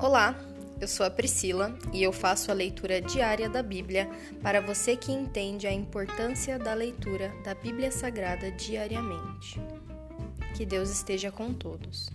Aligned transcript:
Olá, 0.00 0.38
eu 0.80 0.86
sou 0.86 1.04
a 1.04 1.10
Priscila 1.10 1.76
e 1.92 2.04
eu 2.04 2.12
faço 2.12 2.52
a 2.52 2.54
leitura 2.54 3.00
diária 3.00 3.48
da 3.48 3.64
Bíblia 3.64 4.08
para 4.40 4.60
você 4.60 4.94
que 4.94 5.10
entende 5.10 5.66
a 5.66 5.72
importância 5.72 6.56
da 6.56 6.72
leitura 6.72 7.34
da 7.42 7.52
Bíblia 7.52 7.90
Sagrada 7.90 8.48
diariamente. 8.52 9.60
Que 10.56 10.64
Deus 10.64 10.88
esteja 10.88 11.32
com 11.32 11.52
todos. 11.52 12.08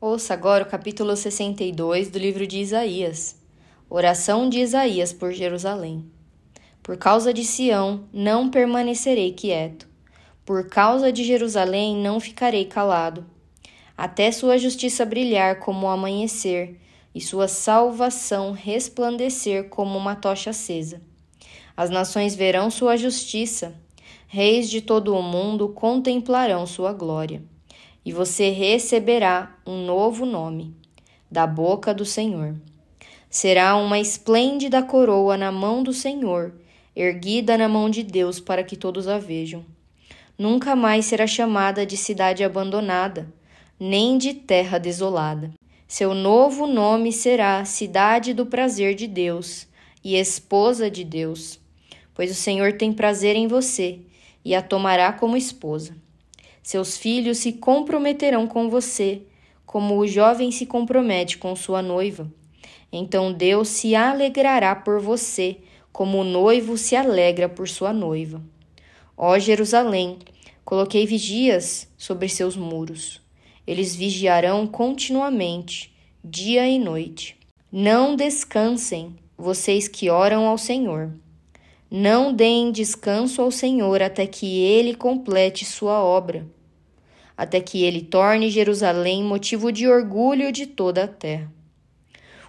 Ouça 0.00 0.34
agora 0.34 0.64
o 0.64 0.68
capítulo 0.68 1.14
62 1.14 2.10
do 2.10 2.18
livro 2.18 2.44
de 2.44 2.58
Isaías. 2.58 3.36
Oração 3.88 4.48
de 4.48 4.58
Isaías 4.58 5.12
por 5.12 5.30
Jerusalém. 5.30 6.10
Por 6.82 6.96
causa 6.96 7.32
de 7.32 7.44
Sião, 7.44 8.08
não 8.12 8.50
permanecerei 8.50 9.32
quieto. 9.32 9.89
Por 10.44 10.68
causa 10.68 11.12
de 11.12 11.24
Jerusalém, 11.24 11.96
não 11.96 12.18
ficarei 12.18 12.64
calado. 12.64 13.24
Até 13.96 14.32
sua 14.32 14.58
justiça 14.58 15.04
brilhar 15.04 15.58
como 15.60 15.86
o 15.86 15.90
amanhecer 15.90 16.80
e 17.14 17.20
sua 17.20 17.48
salvação 17.48 18.52
resplandecer 18.52 19.68
como 19.68 19.98
uma 19.98 20.16
tocha 20.16 20.50
acesa. 20.50 21.02
As 21.76 21.90
nações 21.90 22.34
verão 22.34 22.70
sua 22.70 22.96
justiça, 22.96 23.74
reis 24.26 24.70
de 24.70 24.80
todo 24.80 25.14
o 25.14 25.22
mundo 25.22 25.68
contemplarão 25.68 26.66
sua 26.66 26.92
glória 26.92 27.42
e 28.04 28.12
você 28.12 28.50
receberá 28.50 29.56
um 29.66 29.84
novo 29.84 30.24
nome 30.24 30.74
da 31.30 31.46
boca 31.46 31.92
do 31.92 32.04
Senhor. 32.04 32.56
Será 33.28 33.76
uma 33.76 33.98
esplêndida 33.98 34.82
coroa 34.82 35.36
na 35.36 35.52
mão 35.52 35.82
do 35.82 35.92
Senhor, 35.92 36.54
erguida 36.96 37.56
na 37.56 37.68
mão 37.68 37.88
de 37.88 38.02
Deus 38.02 38.40
para 38.40 38.64
que 38.64 38.76
todos 38.76 39.06
a 39.06 39.18
vejam. 39.18 39.64
Nunca 40.40 40.74
mais 40.74 41.04
será 41.04 41.26
chamada 41.26 41.84
de 41.84 41.98
cidade 41.98 42.42
abandonada, 42.42 43.30
nem 43.78 44.16
de 44.16 44.32
terra 44.32 44.78
desolada. 44.78 45.50
Seu 45.86 46.14
novo 46.14 46.66
nome 46.66 47.12
será 47.12 47.62
Cidade 47.66 48.32
do 48.32 48.46
Prazer 48.46 48.94
de 48.94 49.06
Deus 49.06 49.68
e 50.02 50.16
Esposa 50.16 50.90
de 50.90 51.04
Deus, 51.04 51.60
pois 52.14 52.30
o 52.30 52.34
Senhor 52.34 52.72
tem 52.72 52.90
prazer 52.90 53.36
em 53.36 53.46
você 53.46 53.98
e 54.42 54.54
a 54.54 54.62
tomará 54.62 55.12
como 55.12 55.36
esposa. 55.36 55.94
Seus 56.62 56.96
filhos 56.96 57.36
se 57.36 57.52
comprometerão 57.52 58.46
com 58.46 58.70
você, 58.70 59.20
como 59.66 59.98
o 59.98 60.08
jovem 60.08 60.50
se 60.50 60.64
compromete 60.64 61.36
com 61.36 61.54
sua 61.54 61.82
noiva. 61.82 62.26
Então 62.90 63.30
Deus 63.30 63.68
se 63.68 63.94
alegrará 63.94 64.74
por 64.74 65.00
você, 65.02 65.58
como 65.92 66.16
o 66.16 66.24
noivo 66.24 66.78
se 66.78 66.96
alegra 66.96 67.46
por 67.46 67.68
sua 67.68 67.92
noiva. 67.92 68.40
Ó 69.22 69.38
Jerusalém, 69.38 70.16
coloquei 70.64 71.06
vigias 71.06 71.88
sobre 71.96 72.28
seus 72.28 72.56
muros. 72.56 73.20
Eles 73.66 73.94
vigiarão 73.94 74.66
continuamente, 74.66 75.94
dia 76.24 76.68
e 76.68 76.78
noite. 76.78 77.36
Não 77.72 78.16
descansem, 78.16 79.16
vocês 79.36 79.88
que 79.88 80.10
oram 80.10 80.46
ao 80.46 80.58
Senhor. 80.58 81.12
Não 81.90 82.32
deem 82.32 82.70
descanso 82.70 83.42
ao 83.42 83.50
Senhor 83.50 84.02
até 84.02 84.26
que 84.26 84.60
ele 84.60 84.94
complete 84.94 85.64
sua 85.64 86.02
obra, 86.02 86.46
até 87.36 87.60
que 87.60 87.82
ele 87.82 88.02
torne 88.02 88.50
Jerusalém 88.50 89.24
motivo 89.24 89.72
de 89.72 89.88
orgulho 89.88 90.52
de 90.52 90.66
toda 90.66 91.04
a 91.04 91.08
terra. 91.08 91.50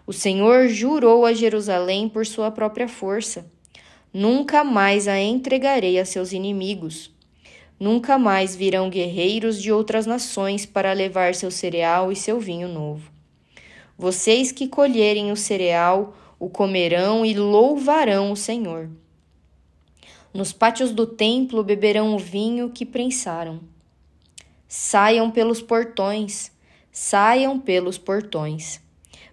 O 0.06 0.14
Senhor 0.14 0.68
jurou 0.68 1.26
a 1.26 1.34
Jerusalém 1.34 2.10
por 2.10 2.26
sua 2.26 2.52
própria 2.52 2.88
força: 2.88 3.50
Nunca 4.14 4.64
mais 4.64 5.08
a 5.08 5.20
entregarei 5.20 5.98
a 5.98 6.06
seus 6.06 6.34
inimigos. 6.34 7.12
Nunca 7.82 8.20
mais 8.20 8.56
virão 8.56 8.92
guerreiros 8.92 9.60
de 9.60 9.72
outras 9.72 10.06
nações 10.06 10.68
para 10.68 10.94
levar 10.94 11.34
seu 11.34 11.50
cereal 11.50 12.12
e 12.12 12.16
seu 12.16 12.40
vinho 12.40 12.68
novo. 12.68 13.12
Vocês 13.98 14.52
que 14.52 14.68
colherem 14.68 15.32
o 15.32 15.36
cereal 15.36 16.16
o 16.38 16.48
comerão 16.48 17.26
e 17.26 17.34
louvarão 17.34 18.32
o 18.32 18.36
Senhor. 18.38 18.88
Nos 20.32 20.54
pátios 20.54 20.92
do 20.92 21.08
templo 21.08 21.64
beberão 21.64 22.14
o 22.14 22.20
vinho 22.20 22.70
que 22.70 22.86
prensaram. 22.86 23.60
Saiam 24.68 25.32
pelos 25.32 25.60
portões, 25.60 26.52
saiam 26.92 27.60
pelos 27.60 27.98
portões. 27.98 28.80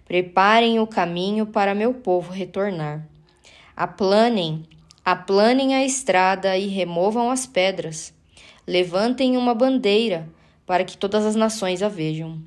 Preparem 0.05 0.79
o 0.79 0.87
caminho 0.87 1.45
para 1.45 1.75
meu 1.75 1.93
povo 1.93 2.31
retornar. 2.31 3.07
Aplanem, 3.77 4.65
aplanem 5.05 5.75
a 5.75 5.85
estrada 5.85 6.57
e 6.57 6.65
removam 6.65 7.29
as 7.29 7.45
pedras. 7.45 8.17
Levantem 8.69 9.35
uma 9.35 9.55
bandeira 9.55 10.29
para 10.63 10.83
que 10.83 10.95
todas 10.95 11.25
as 11.25 11.35
nações 11.35 11.81
a 11.81 11.89
vejam. 11.89 12.39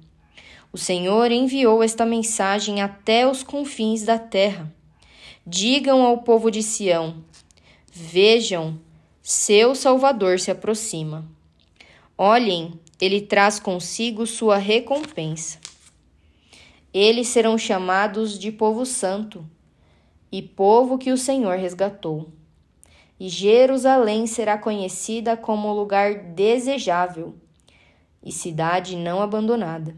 O 0.72 0.78
Senhor 0.78 1.32
enviou 1.32 1.82
esta 1.82 2.06
mensagem 2.06 2.80
até 2.80 3.28
os 3.28 3.42
confins 3.42 4.04
da 4.04 4.20
terra. 4.20 4.72
Digam 5.44 6.02
ao 6.02 6.18
povo 6.18 6.48
de 6.48 6.62
Sião: 6.62 7.16
Vejam, 7.92 8.78
seu 9.20 9.74
Salvador 9.74 10.38
se 10.38 10.52
aproxima. 10.52 11.28
Olhem, 12.16 12.78
ele 13.00 13.20
traz 13.20 13.58
consigo 13.58 14.24
sua 14.24 14.58
recompensa. 14.58 15.58
Eles 16.94 17.26
serão 17.26 17.58
chamados 17.58 18.38
de 18.38 18.52
povo 18.52 18.86
santo 18.86 19.44
e 20.30 20.40
povo 20.40 20.98
que 20.98 21.10
o 21.10 21.18
Senhor 21.18 21.58
resgatou. 21.58 22.30
E 23.22 23.28
Jerusalém 23.28 24.26
será 24.26 24.58
conhecida 24.58 25.36
como 25.36 25.72
lugar 25.72 26.12
desejável 26.34 27.36
e 28.20 28.32
cidade 28.32 28.96
não 28.96 29.22
abandonada. 29.22 29.94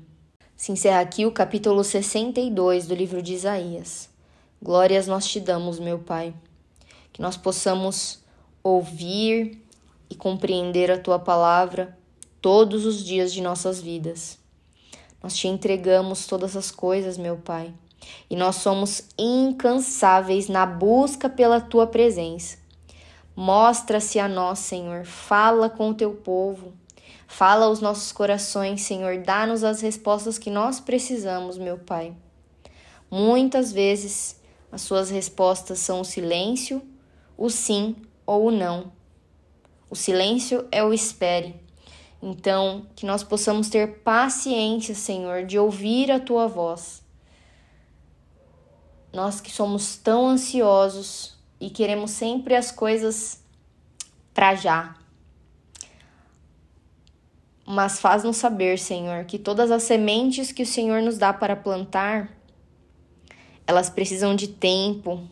Se 0.55 0.73
encerra 0.73 1.01
aqui 1.01 1.25
o 1.25 1.33
capítulo 1.33 1.83
62 1.83 2.87
do 2.87 2.95
livro 2.95 3.23
de 3.23 3.33
Isaías. 3.33 4.11
Glórias 4.63 5.07
nós 5.07 5.27
te 5.27 5.41
damos, 5.41 5.79
meu 5.79 6.01
Pai 6.01 6.35
que 7.15 7.23
nós 7.23 7.37
possamos 7.37 8.19
ouvir 8.63 9.65
e 10.11 10.17
compreender 10.17 10.91
a 10.91 10.99
tua 10.99 11.19
palavra 11.19 11.97
todos 12.43 12.85
os 12.85 13.03
dias 13.05 13.33
de 13.33 13.41
nossas 13.41 13.81
vidas. 13.81 14.37
Nós 15.23 15.35
te 15.35 15.47
entregamos 15.47 16.27
todas 16.27 16.57
as 16.57 16.73
coisas, 16.73 17.17
meu 17.17 17.37
Pai, 17.37 17.73
e 18.29 18.37
nós 18.37 18.57
somos 18.57 19.05
incansáveis 19.17 20.49
na 20.49 20.67
busca 20.67 21.29
pela 21.31 21.61
tua 21.61 21.87
presença. 21.87 22.64
Mostra-se 23.37 24.19
a 24.19 24.29
nós, 24.29 24.61
Senhor, 24.61 25.05
fala 25.05 25.69
com 25.69 25.91
o 25.91 25.95
teu 25.95 26.13
povo, 26.13 26.73
fala 27.27 27.67
aos 27.67 27.81
nossos 27.81 28.13
corações, 28.13 28.83
Senhor, 28.83 29.19
dá-nos 29.19 29.65
as 29.65 29.81
respostas 29.81 30.39
que 30.39 30.51
nós 30.51 30.81
precisamos, 30.81 31.59
meu 31.59 31.79
Pai. 31.79 32.15
Muitas 33.11 33.73
vezes 33.73 34.41
as 34.71 34.83
suas 34.83 35.11
respostas 35.11 35.79
são 35.79 36.01
o 36.01 36.05
silêncio 36.05 36.83
o 37.37 37.51
sim 37.51 37.97
ou 38.27 38.47
o 38.47 38.51
não. 38.51 38.93
O 39.91 39.97
silêncio 39.97 40.67
é 40.71 40.83
o 40.83 40.93
espere. 40.93 41.61
Então, 42.23 42.87
que 42.97 43.05
nós 43.05 43.23
possamos 43.23 43.69
ter 43.69 43.99
paciência, 43.99 44.95
Senhor, 44.95 45.45
de 45.45 45.59
ouvir 45.59 46.11
a 46.11 46.19
tua 46.19 46.47
voz. 46.47 47.03
Nós 49.13 49.41
que 49.41 49.51
somos 49.51 49.97
tão 49.97 50.29
ansiosos 50.29 51.37
e 51.65 51.71
queremos 51.71 52.11
sempre 52.11 52.55
as 52.55 52.71
coisas 52.71 53.43
para 54.33 54.55
já. 54.55 54.97
Mas 57.67 58.01
faz-nos 58.01 58.37
saber, 58.37 58.79
Senhor, 58.79 59.25
que 59.25 59.39
todas 59.39 59.71
as 59.71 59.85
sementes 59.85 60.53
que 60.53 60.63
o 60.63 60.67
Senhor 60.67 61.01
nos 61.01 61.17
dá 61.17 61.33
para 61.33 61.57
plantar, 61.57 62.31
elas 63.67 63.89
precisam 63.89 64.35
de 64.35 64.49
tempo 64.49 65.27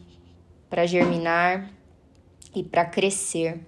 para 0.71 0.87
germinar, 0.87 1.71
e 2.55 2.63
para 2.63 2.85
crescer. 2.85 3.61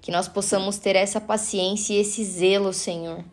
Que 0.00 0.10
nós 0.10 0.28
possamos 0.28 0.78
ter 0.78 0.96
essa 0.96 1.20
paciência 1.20 1.94
e 1.94 1.98
esse 1.98 2.24
zelo, 2.24 2.72
Senhor, 2.72 3.24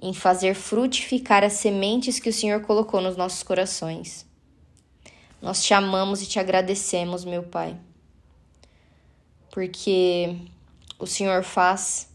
em 0.00 0.12
fazer 0.12 0.54
frutificar 0.54 1.44
as 1.44 1.54
sementes 1.54 2.18
que 2.18 2.28
o 2.28 2.32
Senhor 2.32 2.62
colocou 2.62 3.00
nos 3.00 3.16
nossos 3.16 3.42
corações. 3.42 4.26
Nós 5.40 5.62
te 5.62 5.74
amamos 5.74 6.22
e 6.22 6.26
te 6.26 6.38
agradecemos, 6.38 7.24
meu 7.24 7.42
Pai, 7.42 7.78
porque 9.50 10.36
o 10.98 11.06
Senhor 11.06 11.42
faz 11.42 12.12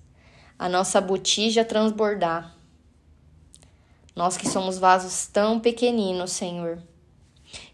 a 0.58 0.68
nossa 0.68 1.00
botija 1.00 1.64
transbordar. 1.64 2.56
Nós 4.16 4.38
que 4.38 4.48
somos 4.48 4.78
vasos 4.78 5.28
tão 5.28 5.60
pequeninos, 5.60 6.32
Senhor 6.32 6.82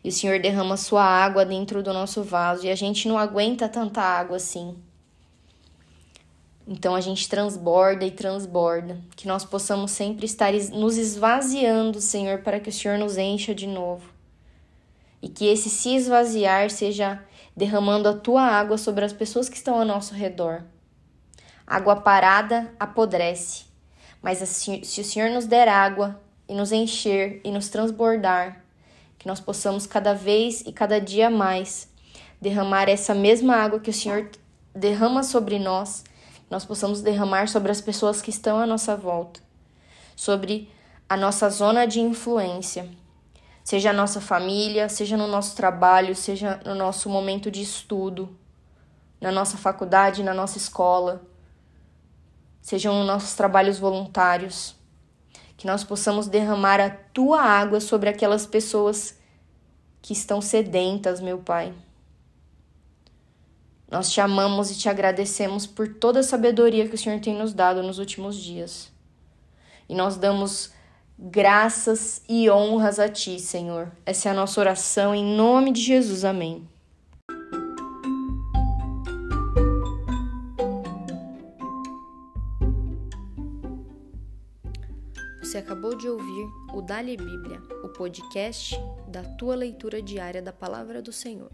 e 0.03 0.09
o 0.09 0.11
Senhor 0.11 0.39
derrama 0.39 0.77
sua 0.77 1.03
água 1.03 1.45
dentro 1.45 1.83
do 1.83 1.93
nosso 1.93 2.23
vaso 2.23 2.65
e 2.65 2.69
a 2.69 2.75
gente 2.75 3.07
não 3.07 3.17
aguenta 3.17 3.67
tanta 3.67 4.01
água 4.01 4.38
assim. 4.38 4.75
Então 6.67 6.95
a 6.95 7.01
gente 7.01 7.29
transborda 7.29 8.05
e 8.05 8.11
transborda, 8.11 9.00
que 9.15 9.27
nós 9.27 9.45
possamos 9.45 9.91
sempre 9.91 10.25
estar 10.25 10.51
nos 10.73 10.97
esvaziando, 10.97 12.01
Senhor, 12.01 12.39
para 12.39 12.59
que 12.59 12.69
o 12.69 12.73
Senhor 12.73 12.97
nos 12.97 13.17
encha 13.17 13.55
de 13.55 13.65
novo. 13.65 14.16
E 15.21 15.29
que 15.29 15.45
esse 15.45 15.69
se 15.69 15.95
esvaziar 15.95 16.69
seja 16.69 17.23
derramando 17.55 18.07
a 18.07 18.13
tua 18.13 18.43
água 18.43 18.77
sobre 18.77 19.03
as 19.03 19.11
pessoas 19.11 19.49
que 19.49 19.57
estão 19.57 19.79
ao 19.79 19.85
nosso 19.85 20.13
redor. 20.13 20.63
Água 21.65 21.95
parada 21.95 22.71
apodrece, 22.79 23.65
mas 24.21 24.37
se 24.37 25.01
o 25.01 25.03
Senhor 25.03 25.29
nos 25.29 25.45
der 25.45 25.67
água 25.67 26.21
e 26.47 26.53
nos 26.53 26.71
encher 26.71 27.41
e 27.43 27.51
nos 27.51 27.67
transbordar, 27.69 28.63
que 29.17 29.27
nós 29.27 29.39
possamos 29.39 29.85
cada 29.85 30.13
vez 30.13 30.61
e 30.61 30.71
cada 30.71 31.01
dia 31.01 31.29
mais 31.29 31.89
derramar 32.39 32.87
essa 32.87 33.13
mesma 33.13 33.55
água 33.55 33.79
que 33.79 33.89
o 33.89 33.93
Senhor 33.93 34.29
derrama 34.73 35.23
sobre 35.23 35.59
nós, 35.59 36.03
nós 36.49 36.63
possamos 36.63 37.01
derramar 37.01 37.49
sobre 37.49 37.71
as 37.71 37.81
pessoas 37.81 38.21
que 38.21 38.29
estão 38.29 38.57
à 38.57 38.65
nossa 38.65 38.95
volta, 38.95 39.41
sobre 40.15 40.69
a 41.09 41.17
nossa 41.17 41.49
zona 41.49 41.85
de 41.85 41.99
influência, 41.99 42.89
seja 43.67 43.89
a 43.89 43.93
nossa 43.93 44.21
família, 44.21 44.87
seja 44.87 45.17
no 45.17 45.27
nosso 45.27 45.53
trabalho, 45.53 46.15
seja 46.15 46.57
no 46.63 46.73
nosso 46.73 47.09
momento 47.09 47.51
de 47.51 47.61
estudo, 47.61 48.33
na 49.19 49.29
nossa 49.29 49.57
faculdade, 49.57 50.23
na 50.23 50.33
nossa 50.33 50.57
escola, 50.57 51.21
sejam 52.61 52.95
nos 52.95 53.05
nossos 53.05 53.33
trabalhos 53.33 53.77
voluntários, 53.77 54.73
que 55.57 55.67
nós 55.67 55.83
possamos 55.83 56.29
derramar 56.29 56.79
a 56.79 56.89
tua 56.89 57.41
água 57.41 57.81
sobre 57.81 58.07
aquelas 58.07 58.45
pessoas 58.45 59.19
que 60.01 60.13
estão 60.13 60.39
sedentas, 60.39 61.19
meu 61.19 61.39
Pai. 61.39 61.73
Nós 63.91 64.09
te 64.09 64.21
amamos 64.21 64.71
e 64.71 64.77
te 64.77 64.87
agradecemos 64.87 65.67
por 65.67 65.93
toda 65.93 66.21
a 66.21 66.23
sabedoria 66.23 66.87
que 66.87 66.95
o 66.95 66.97
Senhor 66.97 67.19
tem 67.19 67.35
nos 67.35 67.53
dado 67.53 67.83
nos 67.83 67.99
últimos 67.99 68.37
dias. 68.37 68.89
E 69.89 69.93
nós 69.93 70.15
damos 70.15 70.76
graças 71.17 72.21
e 72.29 72.49
honras 72.49 72.99
a 72.99 73.09
Ti, 73.09 73.39
Senhor. 73.39 73.91
Essa 74.05 74.29
é 74.29 74.31
a 74.31 74.35
nossa 74.35 74.59
oração 74.59 75.15
em 75.15 75.35
nome 75.35 75.71
de 75.71 75.81
Jesus. 75.81 76.23
Amém. 76.23 76.67
Você 85.41 85.57
acabou 85.57 85.95
de 85.95 86.07
ouvir 86.07 86.47
o 86.73 86.81
Dali 86.81 87.15
Bíblia, 87.15 87.61
o 87.83 87.89
podcast 87.89 88.75
da 89.07 89.23
tua 89.23 89.55
leitura 89.55 90.01
diária 90.01 90.41
da 90.41 90.51
palavra 90.51 91.01
do 91.01 91.13
Senhor. 91.13 91.49